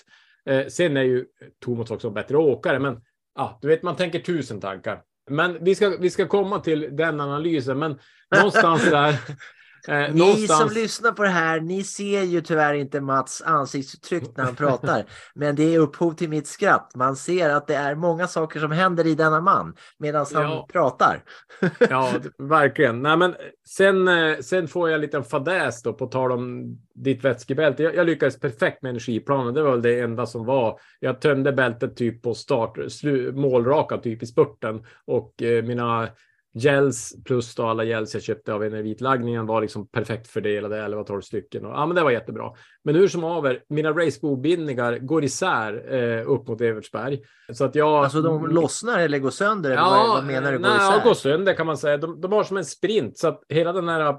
[0.45, 1.25] Eh, sen är ju
[1.65, 3.01] Thomas också en bättre åkare, men
[3.35, 5.01] ja, du vet, man tänker tusen tankar.
[5.29, 7.99] Men vi ska, vi ska komma till den analysen, men
[8.35, 9.19] någonstans där,
[9.87, 14.37] Eh, Ni någonstans- som lyssnar på det här, ni ser ju tyvärr inte Mats ansiktsuttryck
[14.37, 15.03] när han pratar.
[15.35, 16.91] men det är upphov till mitt skratt.
[16.95, 20.67] Man ser att det är många saker som händer i denna man medan han Ja.
[20.71, 21.23] pratar.
[21.89, 23.01] Ja, verkligen.
[23.01, 23.35] Nej, men
[23.67, 26.63] sen, eh, sen får jag en liten fadäs då på tal om
[26.95, 27.83] ditt vätskebälte.
[27.83, 29.53] Jag, jag lyckades perfekt med energiplanen.
[29.53, 30.79] Det var väl det enda som var.
[30.99, 36.07] Jag tömde bältet typ på start, slu, målraka typ i spurten och eh, mina
[36.55, 41.65] gels plus då alla gels jag köpte av Enervitlagningen var liksom perfekt fördelade 11-12 stycken.
[41.65, 42.51] Och, ja, men det var jättebra.
[42.83, 47.21] Men hur som haver, mina racebo-bindningar går isär eh, upp mot Evertsberg.
[47.53, 48.03] Så att jag...
[48.03, 49.71] Alltså de lossnar eller går sönder?
[49.71, 50.57] Eller vad, vad menar du?
[50.57, 50.91] Går nej, isär?
[50.97, 51.97] ja, går sönder kan man säga.
[51.97, 54.17] De, de har som en sprint så att hela den här,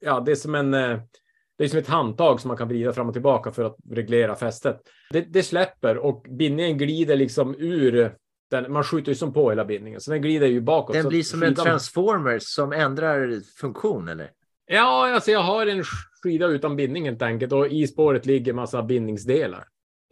[0.00, 0.98] ja, det är som en, eh,
[1.58, 4.34] det är som ett handtag som man kan vrida fram och tillbaka för att reglera
[4.34, 4.80] fästet.
[5.10, 8.14] Det, det släpper och bindningen glider liksom ur
[8.50, 8.72] den.
[8.72, 10.94] Man skjuter ju som på hela bindningen så den glider ju bakåt.
[10.96, 14.30] Den blir som en transformer som ändrar funktion eller?
[14.66, 15.84] Ja, alltså jag har en
[16.22, 19.64] skida utan bindning helt enkelt och i spåret ligger massa bindningsdelar.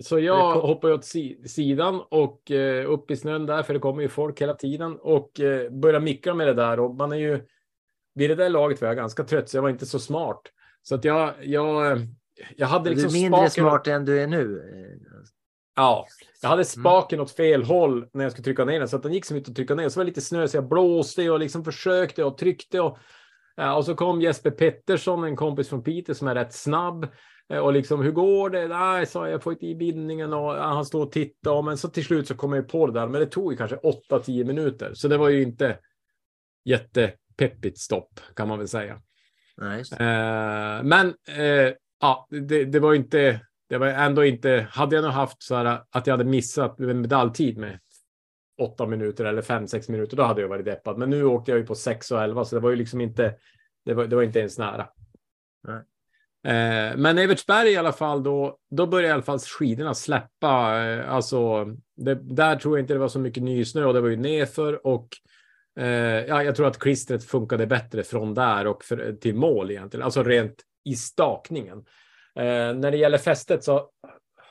[0.02, 4.02] Så jag hoppar åt si sidan och eh, upp i snön där, för det kommer
[4.02, 7.40] ju folk hela tiden och eh, börjar mickra med det där och man är ju
[8.14, 10.42] vid det där laget var jag ganska trött så jag var inte så smart.
[10.82, 11.98] Så att jag, jag, eh,
[12.56, 14.62] jag hade liksom du är mindre spaken- smart än du är nu.
[15.76, 16.06] Ja,
[16.40, 16.50] jag Mm.
[16.50, 19.24] hade spaken åt fel håll när jag skulle trycka ner den så att den gick
[19.24, 19.88] som inte att trycka ner.
[19.88, 22.98] Så var det lite snö så jag blåste och liksom försökte och tryckte och
[23.76, 27.06] och så kom Jesper Pettersson, en kompis från Piteå som är rätt snabb
[27.52, 28.68] Eh, och liksom hur går det?
[28.68, 31.88] Nej, sa jag, jag får inte i bindningen och han står och tittar men så
[31.88, 33.08] till slut så kom jag på det där.
[33.08, 35.78] Men det tog ju kanske 8-10 minuter så det var ju inte
[36.64, 39.00] jättepeppigt stopp kan man väl säga.
[39.56, 40.04] Det.
[40.04, 43.40] Eh, men eh, ja, det, det var ju inte.
[43.74, 44.66] Det var ändå inte.
[44.70, 47.78] Hade jag nog haft så här att jag hade missat en medaljtid med
[48.60, 50.98] åtta minuter eller fem, sex minuter, då hade jag varit deppad.
[50.98, 53.34] Men nu åkte jag ju på 6 och 11, så det var ju liksom inte.
[53.84, 54.88] Det var, det var inte ens nära.
[55.68, 55.76] Nej.
[56.54, 60.84] Eh, men Evertsberg i alla fall, då, då började i alla fall skidorna släppa.
[60.84, 61.64] Eh, alltså,
[61.96, 64.86] det, där tror jag inte det var så mycket nysnö och det var ju nerför
[64.86, 65.08] och
[65.80, 70.04] eh, ja, jag tror att klistret funkade bättre från där och för, till mål egentligen,
[70.04, 71.84] alltså rent i stakningen.
[72.36, 73.90] Eh, när det gäller fästet så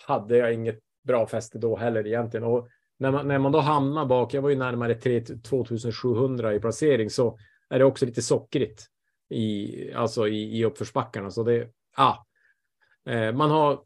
[0.08, 2.67] hade jag inget bra fäste då heller egentligen och
[2.98, 7.10] när man, när man då hamnar bak, jag var ju närmare 3, 2700 i placering,
[7.10, 7.38] så
[7.69, 8.86] är det också lite sockrigt
[9.30, 11.32] i, alltså i, i uppförsbackarna.
[11.32, 12.26] Så det, ja,
[13.10, 13.80] eh, man har,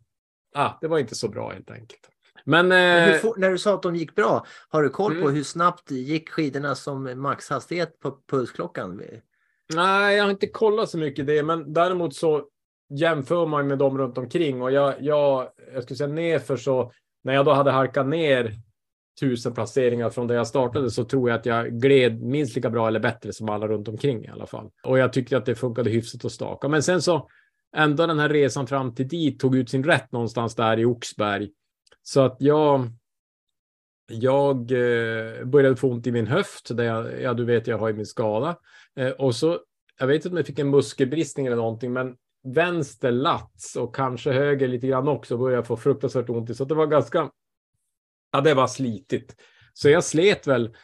[0.54, 2.10] ja, det var inte så bra helt enkelt.
[2.44, 5.22] Men, Men hur eh, när du sa att de gick bra, har du koll på
[5.22, 5.36] Mm.
[5.36, 9.02] hur snabbt gick skidorna som maxhastighet på pulsklockan?
[9.74, 12.46] nej, jag har inte kollat så mycket det, men däremot så
[12.90, 16.92] jämför man med dem runt omkring och jag, jag, jag skulle säga nerför så
[17.24, 18.54] när jag då hade halkat ner
[19.20, 22.88] tusen placeringar från där jag startade så tror jag att jag gled minst lika bra
[22.88, 24.70] eller bättre som alla runt omkring i alla fall.
[24.84, 26.68] Och jag tyckte att det funkade hyfsat att staka.
[26.68, 27.30] Men sen så
[27.76, 31.50] ändå den här resan fram till dit tog ut sin rätt någonstans där i Oxberg.
[32.04, 32.90] Så att jag
[34.10, 37.88] jag eh, började få ont i min höft, där jag, ja du vet jag har
[37.88, 38.58] ju min skada.
[38.96, 39.60] Eh, och så,
[40.00, 42.16] jag vet inte om jag fick en muskelbristning eller någonting, men
[42.54, 46.56] vänster lats och kanske höger lite grann också började få fruktansvärt ont i.
[46.56, 47.30] Så det var ganska,
[48.32, 49.36] ja det var slitigt.
[49.74, 50.76] Så jag slet väl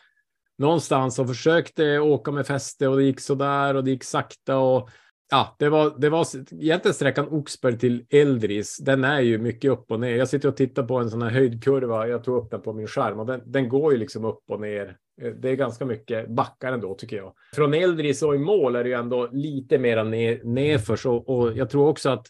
[0.58, 4.90] någonstans och försökte åka med fäste och det gick sådär och det gick sakta och
[5.32, 8.78] ja, det var, det var egentligen sträckan Oxberg till Eldris.
[8.78, 10.16] Den är ju mycket upp och ner.
[10.16, 12.08] Jag sitter och tittar på en sån här höjdkurva.
[12.08, 14.62] Jag tog upp den på min skärm och den, den går ju liksom upp och
[14.62, 14.98] ner.
[15.22, 17.34] Eh, det är ganska mycket backar ändå tycker jag.
[17.56, 21.58] Från Eldris och i mål är det ju ändå lite mera ner, nerför och, och
[21.58, 22.28] jag tror också att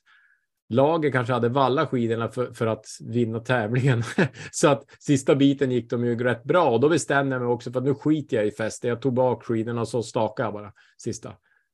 [0.69, 4.03] laget kanske hade vallat skidorna för, för att vinna tävlingen.
[4.51, 7.71] så att sista biten gick de ju rätt bra och då bestämde jag mig också
[7.71, 8.87] för att nu skiter jag i fäste.
[8.87, 11.33] Jag tog bak skidorna och så stakade jag bara sista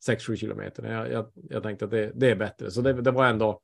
[0.09, 0.83] 6-7 kilometer.
[0.83, 3.61] Jag, jag, jag tänkte att det, det är bättre, så det, det var ändå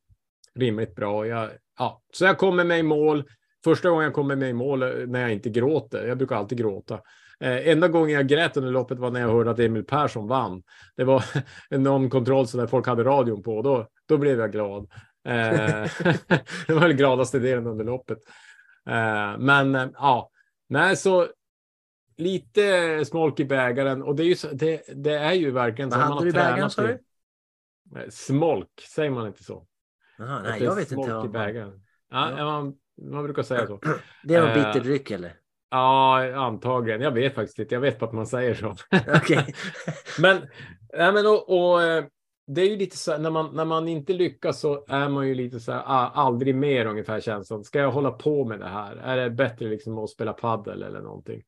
[0.55, 1.27] rimligt bra.
[1.27, 2.01] Jag, ja.
[2.13, 3.23] Så jag kommer med i mål.
[3.63, 6.07] Första gången jag kommer med i mål eh, när jag inte gråter.
[6.07, 6.99] Jag brukar alltid gråta.
[7.39, 10.63] Eh, enda gången jag grät under loppet var när jag hörde att Emil Persson vann.
[10.95, 11.23] Det var
[11.77, 13.61] någon kontroll så där folk hade radion på.
[13.61, 14.91] Då, då blev jag glad.
[15.27, 15.33] Eh,
[16.67, 18.17] det var den gladaste delen under loppet.
[18.89, 20.29] Eh, men eh, ja,
[20.69, 21.27] nej, så
[22.17, 26.05] lite smolk i bägaren och det är ju, det, det är ju verkligen Vad så.
[26.05, 26.99] hade du i bägaren, sa du?
[28.09, 29.67] Smolk, säger man inte så?
[30.17, 30.93] Att nej, jag vet inte.
[30.93, 31.81] smolk i vad bägaren.
[32.11, 32.45] Ja, Ja.
[32.45, 32.73] Man,
[33.11, 33.79] man brukar säga så.
[34.23, 35.33] Det är någon Eh, bitter dryck eller?
[35.75, 37.01] Ja, antagligen.
[37.01, 37.75] Jag vet faktiskt inte.
[37.75, 38.75] Jag vet bara att man säger så.
[39.15, 39.55] Okej.
[40.19, 40.41] men,
[40.97, 42.05] nej, men och, och, eh,
[42.47, 45.35] det är ju lite så när man, när man inte lyckas så är man ju
[45.35, 47.63] lite så här, aldrig mer ungefär känslan.
[47.63, 48.95] Ska jag hålla på med det här?
[48.95, 51.41] Är det bättre liksom att spela paddel eller någonting?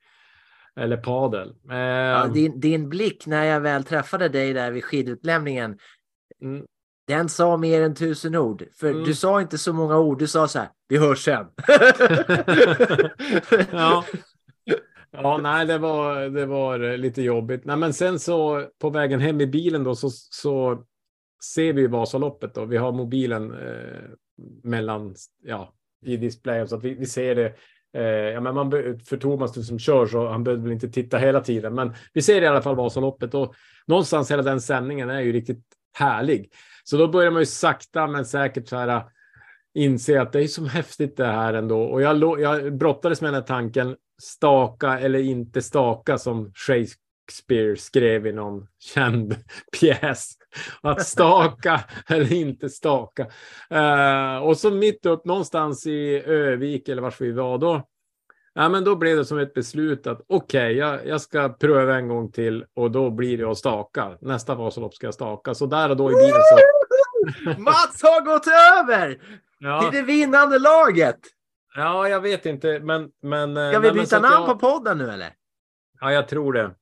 [0.76, 1.56] Eller padel?
[1.68, 5.78] Ja, din, din blick när jag väl träffade dig där vid skidutlämningen
[6.42, 6.66] Mm.
[7.08, 8.63] Den sa mer än tusen ord.
[8.74, 9.04] För Mm.
[9.04, 10.20] du sa inte så många ord.
[10.20, 11.46] Du sa så här, vi hörs sen.
[13.72, 14.04] ja.
[15.12, 17.65] Ja, nej, det var, det var lite jobbigt.
[17.65, 20.84] Nej, men sen så på vägen hem i bilen då så, så
[21.56, 22.65] ser vi Vasaloppet då.
[22.65, 24.02] Vi har mobilen eh,
[24.63, 25.74] mellan, ja,
[26.06, 27.54] i displayen så att vi, vi ser det.
[27.93, 28.72] Eh, ja, men man,
[29.06, 32.41] för Thomas som kör så han behöver väl inte titta hela tiden, men vi ser
[32.41, 36.52] i alla fall Vasaloppet och någonstans hela den sändningen är ju riktigt härlig.
[36.89, 39.04] Så då börjar man ju sakta men säkert så här äh,
[39.73, 41.82] inse att det är så häftigt det här ändå.
[41.82, 48.28] Och jag, jag brottades med den här tanken, staka eller inte staka som Shakespeare skrev
[48.28, 49.36] i någon känd
[49.80, 50.32] pjäs.
[50.82, 53.28] Att staka eller inte staka.
[53.73, 57.88] Uh, och så mitt upp någonstans i Övik eller var vi var då.
[58.54, 62.08] Ja, men då blev det som ett beslut att okej, jag, jag ska pröva en
[62.08, 64.17] gång till och då blir det att staka.
[64.21, 65.54] Nästa Vasalopp ska jag staka.
[65.54, 66.77] Så där och då i bilen så.
[67.58, 69.18] Mats har gått över
[69.60, 69.82] Ja.
[69.82, 71.20] till det vinnande laget.
[71.76, 73.12] Ja, jag vet inte, men...
[73.22, 75.34] men eh, Ska vi nej, byta namn jag, på podden nu eller?
[76.00, 76.76] Ja, jag tror det.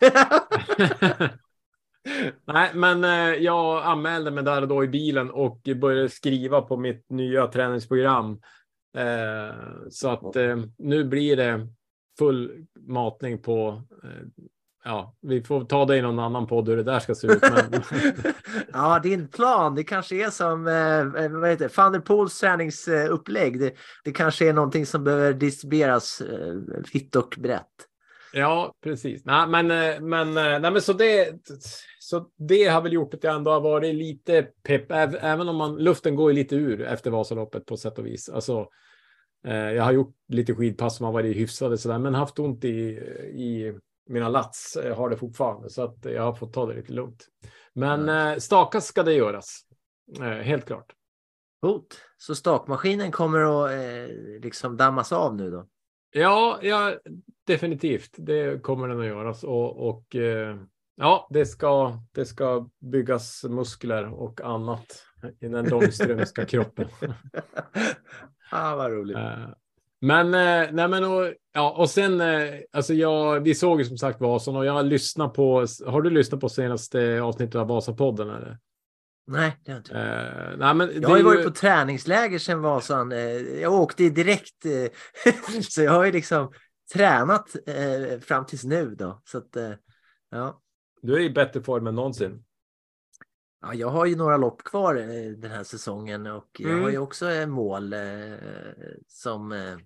[2.44, 6.76] nej, men eh, jag anmälde mig där och då i bilen och började skriva på
[6.76, 8.40] mitt nya träningsprogram.
[8.96, 9.54] Eh,
[9.90, 11.68] så att eh, nu blir det
[12.18, 13.82] full matning på...
[14.04, 14.44] Eh,
[14.84, 17.42] ja, vi får ta det i någon annan podd hur det där ska se ut.
[17.42, 17.82] Men,
[18.72, 23.60] ja, din plan, det kanske är som eh, vad heter det, Van der Poels träningsupplägg.
[23.60, 26.54] Det, det kanske är någonting som behöver distribueras eh,
[26.92, 27.66] vitt och brett.
[28.32, 29.24] Ja, precis.
[29.24, 31.32] Nej, men, eh, men, eh, nej, men så, det,
[31.98, 35.56] så det har väl gjort att jag ändå har varit lite pepp, äv- även om
[35.56, 38.28] man, luften går lite ur efter Vasaloppet på sätt och vis.
[38.28, 38.66] Alltså,
[39.46, 42.68] eh, jag har gjort lite skidpass som har varit hyfsade sådär, men haft ont i,
[43.34, 43.74] i
[44.10, 47.28] mina lats eh, har det fortfarande, så att jag har fått ta det lite lugnt.
[47.72, 49.60] Men eh, stakas ska det göras,
[50.20, 50.92] eh, helt klart.
[51.62, 52.00] Coolt.
[52.16, 55.66] Så stakmaskinen kommer att eh, liksom dammas av nu då?
[56.12, 56.94] Ja, ja,
[57.46, 58.14] definitivt.
[58.16, 60.56] Det kommer den att göras och, och eh,
[60.96, 65.04] ja, det ska, det ska byggas muskler och annat
[65.40, 66.88] i den långströmska kroppen.
[68.50, 69.16] ah, vad roligt.
[69.16, 69.48] Eh,
[70.00, 73.98] Men, eh, nej men och, ja, och sen, eh, alltså jag, vi såg ju som
[73.98, 78.28] sagt Vasan och jag har lyssnat på, har du lyssnat på senaste avsnittet av Vasapodden
[78.30, 78.58] eller?
[79.26, 79.98] Nej, det har jag inte.
[79.98, 83.12] Eh, nej men Jag det har ju varit på träningsläger sen Vasan.
[83.12, 83.18] Eh,
[83.60, 85.32] Jag åkte direkt, eh,
[85.70, 86.52] så jag har ju liksom
[86.94, 89.22] tränat eh, fram tills nu då.
[89.24, 89.72] Så att, eh,
[90.30, 90.60] ja.
[91.02, 92.44] Du är i bättre form än någonsin.
[93.62, 94.94] ja, jag har ju några lopp kvar
[95.36, 96.82] den här säsongen och jag Mm.
[96.82, 98.00] har ju också eh, mål eh,
[99.06, 99.76] som, eh,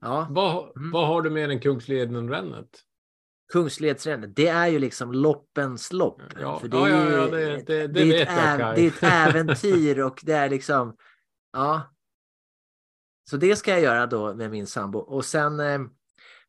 [0.00, 0.90] ja, Vad, Mm.
[0.90, 2.68] vad har du mer än Kungsleden-rännet?
[3.52, 4.36] Kungsledsrännet.
[4.36, 6.22] Det är ju liksom loppens lopp.
[6.40, 8.58] Ja, För det ja, är ja, ja, det- det- det är ett vet jag, äv-
[8.58, 8.74] Kaj.
[8.76, 10.96] Det är ett äventyr och det är liksom,
[11.52, 11.80] ja.
[13.30, 14.98] Så det ska jag göra då med min sambo.
[14.98, 15.80] Och sen eh,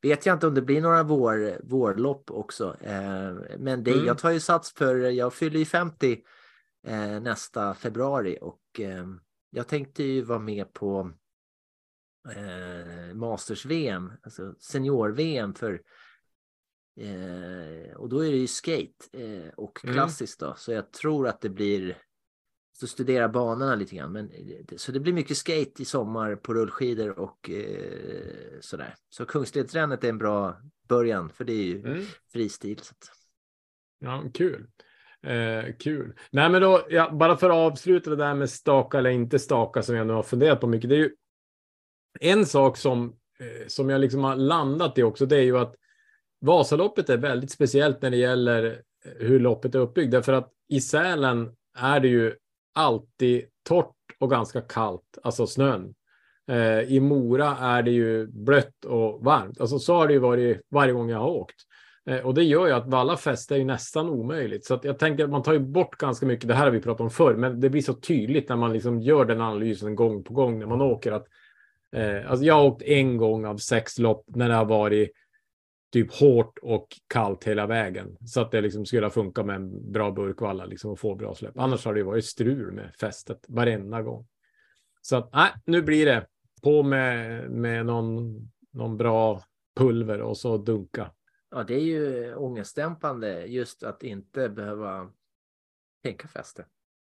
[0.01, 2.77] vet jag inte om det blir några vår, vårlopp också.
[2.81, 4.05] Eh, men det, Mm.
[4.05, 6.21] jag tar ju sats för, jag fyller ju 50
[6.87, 9.05] eh, nästa februari och eh,
[9.49, 11.11] jag tänkte ju vara med på
[12.29, 15.81] eh, Masters-VM, alltså senior-VM för
[16.99, 19.93] eh, och då är det ju skate eh, och Mm.
[19.95, 21.97] klassiskt då, så jag tror att det blir
[22.75, 24.11] så studera banorna lite grann.
[24.11, 24.31] Men,
[24.77, 28.95] så det blir mycket skate i sommar på rullskidor och eh, sådär.
[29.09, 30.57] Så Kungsledsrännet är en bra
[30.87, 32.05] början för det är ju Mm.
[32.33, 32.79] fristil.
[32.79, 33.09] Så att,
[33.99, 34.67] Ja, kul.
[35.21, 36.13] Eh, kul.
[36.31, 39.83] Nej, men då, ja, bara för att avsluta det där med staka eller inte staka
[39.83, 40.89] som jag nu har funderat på mycket.
[40.89, 41.15] Det är ju
[42.19, 45.25] en sak som, eh, som jag liksom har landat i också.
[45.25, 45.75] Det är ju att
[46.41, 48.65] Vasaloppet är väldigt speciellt när det gäller
[49.05, 50.11] eh, hur loppet är uppbyggt.
[50.11, 52.33] Därför att i Sälen är det ju
[52.75, 55.93] alltid torrt och ganska kallt, alltså snön.
[56.47, 59.61] Eh, I Mora är det ju blött och varmt.
[59.61, 61.55] Alltså så har det ju varit varje gång jag har åkt.
[62.09, 64.65] Eh, Och det gör ju att valla fäste är ju nästan omöjligt.
[64.65, 66.47] Så att jag tänker att man tar ju bort ganska mycket.
[66.47, 69.01] Det här har vi pratat om förr, men det blir så tydligt när man liksom
[69.01, 71.11] gör den analysen gång på gång när man åker.
[71.11, 71.27] Att,
[71.93, 75.11] eh, alltså jag har åkt en gång av sex lopp när det har varit
[75.93, 78.17] typ hårt och kallt hela vägen.
[78.25, 81.35] Så att det liksom skulle ha funkat med en bra burkvalla liksom och få bra
[81.35, 81.57] släpp.
[81.57, 84.27] Annars har det varit strul med fästet varenda gång.
[85.01, 86.27] Så att nej, nu blir det
[86.63, 88.39] på med, med någon,
[88.71, 89.41] någon bra
[89.75, 91.11] pulver och så dunka.
[91.51, 95.11] ja, det är ju ångestdämpande just att inte behöva
[96.03, 96.65] tänka fäste.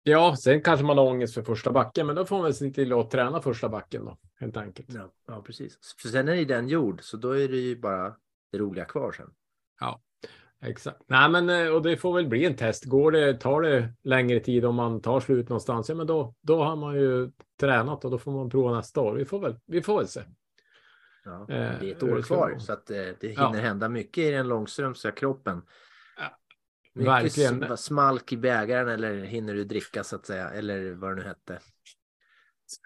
[0.08, 2.70] Ja, sen kanske man har ångest för första backen, men då får man väl se
[2.70, 4.94] till att träna första backen då, helt enkelt.
[4.94, 5.80] Ja, ja, precis.
[6.02, 8.16] För sen är det den gjord, så då är det ju bara
[8.52, 9.30] det roliga kvar sen.
[10.62, 11.02] Exakt.
[11.08, 12.86] Nej, men eh, och det får väl bli en test.
[12.86, 16.64] Går det, tar det längre tid om man tar slut någonstans, ja, men då, då
[16.64, 19.16] har man ju tränat och då får man prova nästa år.
[19.16, 20.22] Vi får väl, vi får väl se.
[21.26, 21.46] Ja, Eh,
[21.80, 23.48] det är ett år kvar så att eh, det Ja.
[23.48, 25.62] hinner hända mycket i den långströmska kroppen.
[26.96, 27.64] Mycket verkligen.
[27.64, 31.22] sm- smalk i bägaren eller hinner du dricka så att säga, eller vad det nu
[31.28, 31.60] hette.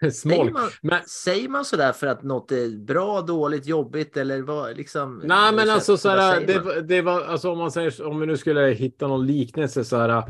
[0.00, 0.52] Säger Smolk.
[0.52, 4.76] man, Men, säger man så där för att något är bra, dåligt, jobbigt eller vad
[4.76, 5.22] liksom?
[5.24, 8.20] nej, men så- alltså så här, säger det, det var alltså om man säger om
[8.20, 10.22] vi nu skulle hitta någon liknelse så här.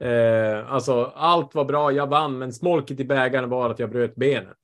[0.00, 4.14] Eh, alltså allt var bra, jag vann, men smolket i bägaren var att jag bröt
[4.14, 4.58] benet.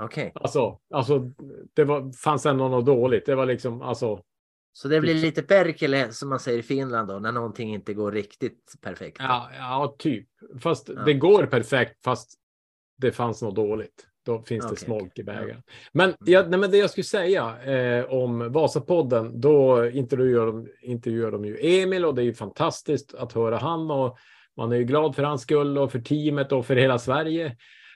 [0.00, 1.18] Okej, Alltså, alltså
[1.74, 3.26] det var, fanns ändå något dåligt.
[3.26, 4.20] Det var liksom, alltså,
[4.72, 8.12] så det blir lite perkele som man säger i Finland då, när någonting inte går
[8.12, 9.16] riktigt perfekt.
[9.20, 10.28] ja, ja typ.
[10.62, 11.02] Fast Ja.
[11.02, 12.32] det går perfekt, fast
[12.98, 14.06] det fanns något dåligt.
[14.26, 15.62] Då finns det Okej, smolk i bägaren.
[15.92, 21.30] Men, ja, nej, men det jag skulle säga eh, om Vasapodden, då intervjuar de, intervjuar
[21.30, 24.18] de ju Emil och det är ju fantastiskt att höra han och
[24.56, 27.46] man är ju glad för hans skull och för teamet och för hela Sverige.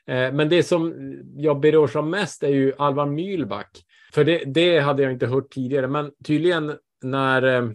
[0.06, 0.94] Eh, men det som
[1.36, 3.84] jag berörs av mest är ju Alvar Mylback.
[4.14, 7.70] För det, det hade jag inte hört tidigare, men tydligen när eh,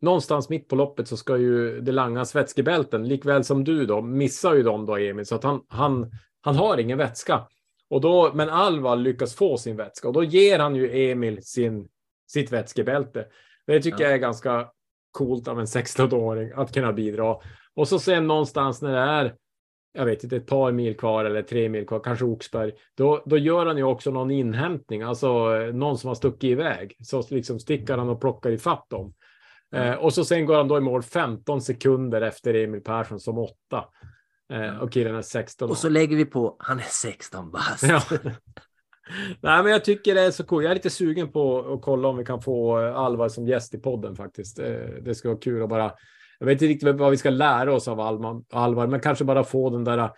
[0.00, 4.54] någonstans mitt på loppet så ska ju det langas vätskebälten, likväl som du då, missar
[4.54, 7.46] ju dem då Emil, så att han, han, han har ingen vätska.
[7.90, 11.88] Och då, men Alvar lyckas få sin vätska och då ger han ju Emil sin,
[12.26, 13.26] sitt vätskebälte.
[13.66, 14.04] Det tycker Ja.
[14.04, 14.68] jag är ganska
[15.12, 17.36] coolt av en 16-åring att kunna bidra.
[17.74, 19.34] Och så sen någonstans när det är,
[19.96, 23.38] jag vet inte, ett par mil kvar eller tre mil kvar, kanske Oxberg, då, då
[23.38, 26.96] gör han ju också någon inhämtning, alltså eh, någon som har stuckit iväg.
[27.00, 29.14] Så liksom sticker han och plockar i fatt dem.
[29.74, 33.38] Eh, och så sen går han då i mål 15 sekunder efter Emil Persson som
[33.38, 33.84] åtta.
[34.52, 35.70] Eh, och killen är 16 år.
[35.70, 37.82] Och så lägger vi på, han är 16 bast.
[37.82, 38.02] Ja.
[39.40, 40.64] Nej, men jag tycker det är så coolt.
[40.64, 43.74] Jag är lite sugen på att kolla om vi kan få eh, Alvar som gäst
[43.74, 44.58] i podden faktiskt.
[44.58, 45.92] Eh, Det ska vara kul att bara.
[46.38, 49.70] Jag vet inte riktigt vad vi ska lära oss av Alvar, men kanske bara få
[49.70, 50.10] den där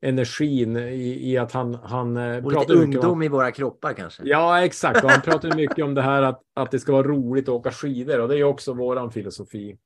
[0.00, 3.92] energin i, i att han, han eh, Och lite pratar om- ungdom i våra kroppar
[3.92, 4.22] kanske.
[4.26, 5.04] Ja, exakt.
[5.04, 7.70] Och han pratar mycket om det här att, att det ska vara roligt att åka
[7.70, 9.78] skidor och det är också våran filosofi.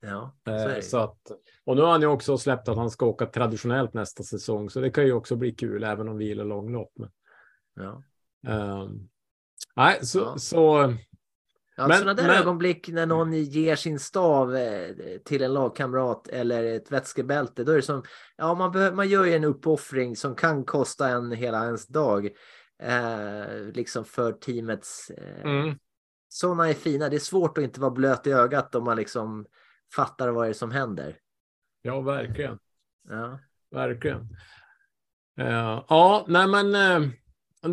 [0.00, 0.82] Ja, så det.
[0.82, 1.18] Så att,
[1.64, 4.80] och nu har han ju också släppt att han ska åka traditionellt nästa säsong, så
[4.80, 6.92] det kan ju också bli kul även om vi gillar långlopp.
[6.96, 7.10] Men,
[7.76, 8.02] Ja.
[8.52, 9.08] ehm,
[9.76, 10.38] nej, så, Ja.
[10.38, 10.94] så
[11.76, 14.90] Ja, Men- sådana där men- ögonblick när någon ger sin stav eh,
[15.24, 18.02] till en lagkamrat eller ett vätskebälte, då är det som,
[18.36, 22.26] ja man, man gör ju en uppoffring som kan kosta en hela ens dag.
[22.82, 25.78] Eh, liksom för teamets, eh, mm,
[26.28, 27.08] sådana är fina.
[27.08, 29.46] Det är svårt att inte vara blöt i ögat om man liksom
[29.94, 31.18] fattar vad det är som händer.
[31.82, 32.58] ja, verkligen,
[33.08, 33.38] Ja,
[33.70, 34.28] verkligen.
[35.40, 37.08] Eh, ja, nej, men eh,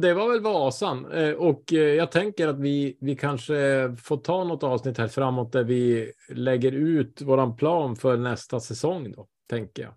[0.01, 3.55] det var väl Vasan Eh, och eh, jag tänker att vi, vi kanske
[4.03, 9.11] får ta något avsnitt här framåt där vi lägger ut våran plan för nästa säsong
[9.11, 9.93] då, tänker jag.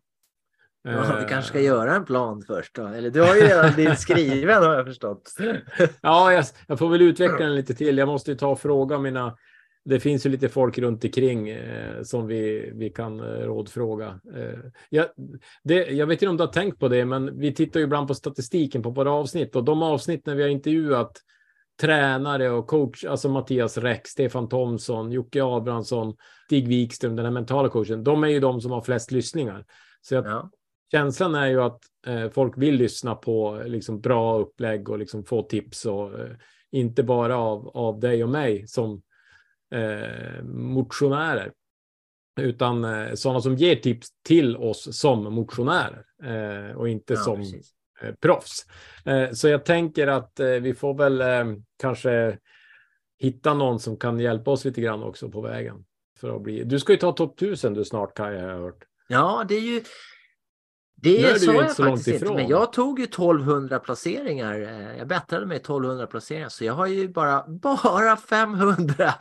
[0.82, 2.86] ja vi Eh, kanske ska göra en plan först då.
[2.86, 5.36] Eller du har ju redan din skriven har jag förstått.
[6.00, 7.98] Ja, jag, jag får väl utveckla den lite till.
[7.98, 9.36] Jag måste ju ta och fråga mina...
[9.88, 14.20] Det finns ju lite folk runt omkring eh, som vi, vi kan eh, rådfråga.
[14.36, 14.58] Eh,
[14.90, 15.06] jag,
[15.64, 18.08] det, jag vet inte om du har tänkt på det, men vi tittar ju ibland
[18.08, 21.12] på statistiken på våra avsnitt och de avsnitt när vi har intervjuat
[21.80, 27.68] tränare och coach, alltså Mattias Räck, Stefan Thomsson, Jocke Abrahamsson, Stig Wikström, den här mentala
[27.68, 29.64] coachen, de är ju de som har flest lyssningar.
[30.00, 30.50] Så jag, Ja,
[30.90, 35.42] känslan är ju att eh, folk vill lyssna på liksom, bra upplägg och liksom, få
[35.42, 36.36] tips och eh,
[36.70, 39.02] inte bara av, av dig och mig som
[39.74, 41.52] eh, motionärer
[42.40, 47.36] utan eh, sådana som ger tips till oss som motionärer eh, och inte ja som
[47.36, 47.70] precis.
[48.02, 48.66] eh, proffs.
[49.04, 52.38] Eh, så jag tänker att eh, vi får väl eh, kanske
[53.18, 55.84] hitta någon som kan hjälpa oss lite grann också på vägen.
[56.20, 56.64] För att bli...
[56.64, 58.84] Du ska ju ta topp 1000 du snart Kaj har jag hört.
[59.08, 59.82] Ja, det är ju...
[61.06, 62.36] Nu är Det du ju jag inte så långt faktiskt inte, ifrån.
[62.36, 64.60] men jag tog ju 1200 placeringar.
[64.60, 69.14] Eh, Jag bättrade mig 1200 placeringar, så jag har ju bara, bara 500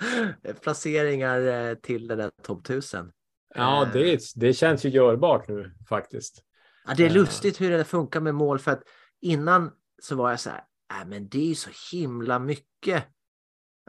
[0.62, 3.12] placeringar eh, till det där topp 1000.
[3.56, 6.43] Ja, Eh, det, det känns ju görbart nu faktiskt.
[6.88, 8.84] Ja, det är lustigt hur det funkar med mål, för att
[9.21, 9.71] innan
[10.02, 10.63] så var jag så här,
[11.02, 13.04] äh, men det är ju så himla mycket.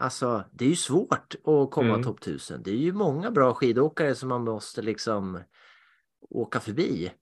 [0.00, 2.02] Alltså, det är ju svårt att komma Mm.
[2.02, 2.62] topp 1000.
[2.62, 5.40] Det är ju många bra skidåkare som man måste liksom
[6.30, 7.12] åka förbi.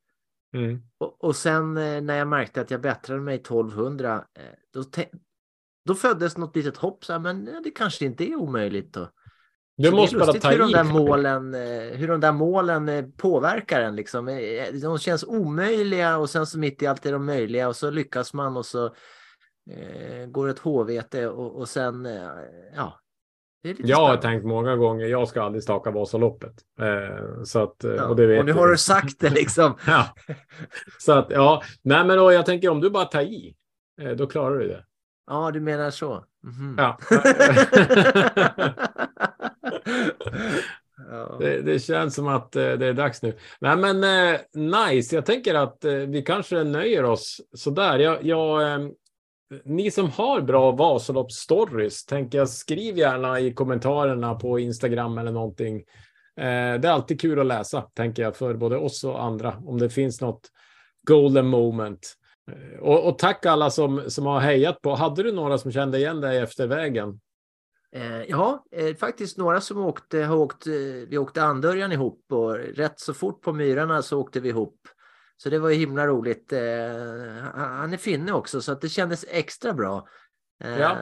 [0.54, 0.82] Mm.
[0.98, 4.42] Och, och sen eh, när jag märkte att jag bättrade mig 1200, eh,
[4.72, 4.84] då,
[5.84, 8.92] då föddes något litet hopp, så här, men det kanske inte är omöjligt.
[8.92, 9.10] Då.
[9.76, 13.04] Du Så måste bara ta hur de där målen, eh, hur de där målen eh,
[13.16, 13.96] påverkar en.
[13.96, 14.28] Liksom.
[14.28, 17.90] Eh, De känns omöjliga och sen så mitt i allt är de möjliga och så
[17.90, 18.86] lyckas man och så
[19.70, 22.30] eh, går ett HVT och, och sen, eh,
[22.74, 23.00] ja,
[23.64, 26.52] Lite Jag har tänkt många gånger, jag ska aldrig staka Vasaloppet.
[26.80, 28.58] Eh, så att, eh, Ja, och det vet och nu du.
[28.58, 29.74] har du sagt det liksom.
[29.86, 30.06] Ja.
[30.98, 31.62] Så att, ja.
[31.82, 33.54] Nej, men då, jag tänker om du bara tar i,
[34.02, 34.84] eh, då klarar du det.
[35.26, 36.24] Ja, du menar så.
[36.46, 36.74] Mhm.
[36.78, 36.98] Ja.
[41.10, 41.36] Ja.
[41.40, 43.36] Det, det känns som att eh, det är dags nu.
[43.60, 44.00] Nej, men
[44.54, 45.14] nice.
[45.14, 47.98] Jag tänker att vi kanske nöjer oss sådär.
[47.98, 48.80] Jag, jag,
[49.64, 55.76] ni som har bra Vasaloppsstories, tänker jag skriv gärna i kommentarerna på Instagram eller någonting.
[56.36, 59.62] Eh, det är alltid kul att läsa, tänker jag, för både oss och andra.
[59.66, 60.50] Om det finns något
[61.06, 62.14] golden moment.
[62.50, 64.94] Eh, Och, och tack alla som, som har hejat på.
[64.94, 67.20] Hade du några som kände igen dig efter vägen?
[67.96, 70.72] Eh, ja, eh, faktiskt några som åkte, har åkt, eh,
[71.08, 74.76] vi åkte Andörjan ihop och rätt så fort på Myrarna så åkte vi ihop.
[75.36, 76.52] Så det var ju himla roligt.
[76.52, 76.60] Eh,
[77.54, 80.08] han är finne också så att det kändes extra bra.
[80.64, 80.96] Eh, Ja.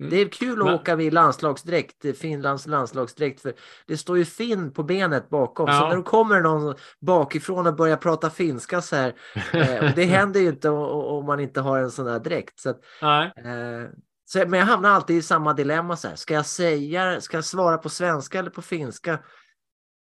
[0.00, 0.10] Mm.
[0.10, 3.52] Det är kul att Men- åka vid landslagsdräkt, Finlands landslagsdräkt, för
[3.86, 5.66] det står ju Finn på benet bakom.
[5.66, 5.88] Så Ja.
[5.88, 9.14] när det kommer någon bakifrån och börjar prata finska så här,
[9.52, 12.60] eh, det händer ju inte om man inte har en sån här dräkt.
[12.60, 13.32] Så att, Nej.
[13.36, 13.88] Eh,
[14.24, 15.96] så, men jag hamnar alltid i samma dilemma.
[15.96, 16.16] Så här.
[16.16, 19.18] Ska jag säga, ska jag svara på svenska eller på finska?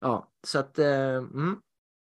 [0.01, 0.79] Ja, så att...
[0.79, 1.55] Eh, mm.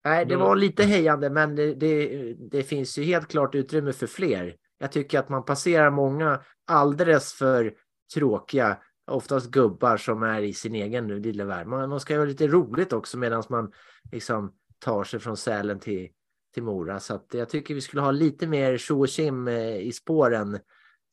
[0.05, 4.07] Nej, det var lite hejande, men det, det, det finns ju helt klart utrymme för
[4.07, 4.55] fler.
[4.79, 7.73] Jag tycker att man passerar många alldeles för
[8.15, 8.79] tråkiga,
[9.11, 11.67] oftast gubbar som är i sin egen nu lilla värld.
[11.67, 13.73] Man, man ska göra lite roligt också medan man
[14.13, 16.09] liksom tar sig från Sälen till,
[16.55, 17.01] till Mora.
[17.01, 20.59] Så att jag tycker vi skulle ha lite mer tjo och tjim eh, i spåren,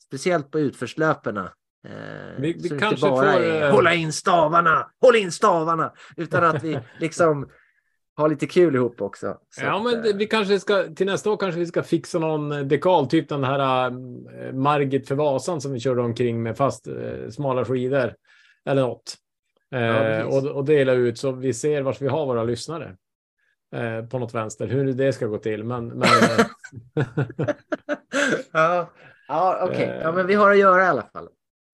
[0.08, 1.54] speciellt på utförslöperna.
[1.88, 1.92] Eh,
[2.42, 5.94] Vi- vi så kanske inte bara får, är eh, hålla in stavarna, håll in stavarna,
[6.18, 7.50] utan att vi liksom
[8.20, 9.38] har lite kul ihop också.
[9.50, 11.84] Så ja, att, men det, eh, vi kanske ska till nästa år kanske vi ska
[11.84, 16.44] fixa någon eh, dekal, typ den här äh, Margit för Vasan som vi körde omkring
[16.44, 18.14] med fast äh, smala skidor
[18.66, 19.16] eller något.
[19.70, 20.34] Ja, precis.
[20.34, 22.96] och, och dela ut så vi ser vart vi har våra lyssnare.
[23.76, 25.64] Eh, på något vänster, hur det ska gå till.
[25.64, 26.08] Men, men
[28.52, 28.90] ja,
[29.28, 29.84] ja okej.
[29.84, 30.02] Eh.
[30.02, 31.30] Ja, men vi har att göra i alla fall.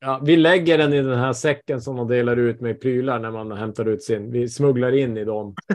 [0.05, 3.31] Ja, vi lägger den i den här säcken som de delar ut med prylar när
[3.31, 4.31] man hämtar ut sin.
[4.31, 5.55] Vi smugglar in i dem.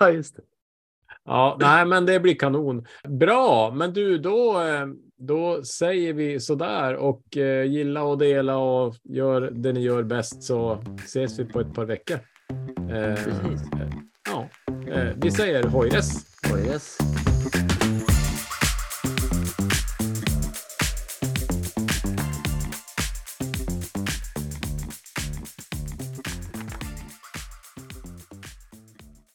[0.00, 0.42] Ja, just det.
[1.24, 2.86] Ja, nej, men det blir kanon.
[3.08, 4.86] Bra, men du, då, eh,
[5.18, 10.42] då säger vi sådär och eh, gilla och dela och gör det ni gör bäst
[10.42, 12.18] så ses vi på ett par veckor.
[12.90, 13.62] Eh, Precis.
[14.30, 14.48] ja,
[15.16, 16.36] vi säger hojres.
[16.52, 16.98] Oj, yes.